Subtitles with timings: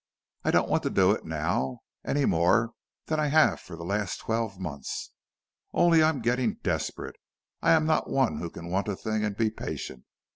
[0.43, 2.71] "I don't want to do it now any more
[3.05, 5.11] than I have for the last twelve months.
[5.73, 7.17] Only I am getting desperate.
[7.61, 10.05] I am not one who can want a thing and be patient.